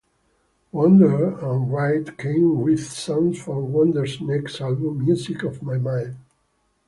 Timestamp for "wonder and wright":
0.71-2.17